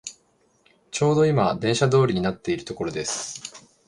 [0.89, 3.53] ちょうどいま電車通りになっているところです